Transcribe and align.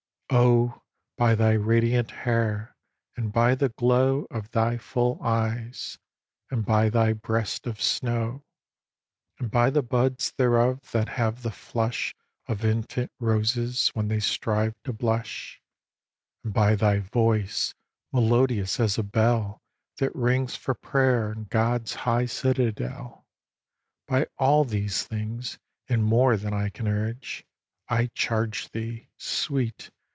ix. 0.33 0.37
Oh, 0.37 0.81
by 1.17 1.35
thy 1.35 1.51
radiant 1.51 2.09
hair 2.11 2.73
and 3.17 3.33
by 3.33 3.53
the 3.53 3.67
glow 3.67 4.27
Of 4.31 4.49
thy 4.51 4.77
full 4.77 5.19
eyes, 5.21 5.97
and 6.49 6.65
by 6.65 6.87
thy 6.87 7.11
breast 7.11 7.67
of 7.67 7.81
snow, 7.81 8.45
And 9.39 9.51
by 9.51 9.69
the 9.69 9.81
buds 9.83 10.31
thereof 10.31 10.89
that 10.91 11.09
have 11.09 11.41
the 11.41 11.51
flush 11.51 12.15
Of 12.47 12.63
infant 12.63 13.11
roses 13.19 13.89
when 13.89 14.07
they 14.07 14.21
strive 14.21 14.73
to 14.85 14.93
blush, 14.93 15.61
And 16.45 16.53
by 16.53 16.75
thy 16.77 16.99
voice, 16.99 17.73
melodious 18.13 18.79
as 18.79 18.97
a 18.97 19.03
bell 19.03 19.59
That 19.97 20.15
rings 20.15 20.55
for 20.55 20.75
prayer 20.75 21.33
in 21.33 21.43
God's 21.43 21.93
high 21.93 22.25
citadel, 22.27 23.25
By 24.07 24.27
all 24.37 24.63
these 24.63 25.03
things, 25.03 25.59
and 25.89 26.05
more 26.05 26.37
than 26.37 26.53
I 26.53 26.69
can 26.69 26.87
urge, 26.87 27.45
I 27.89 28.05
charge 28.15 28.71
thee, 28.71 29.09
Sweet! 29.17 29.91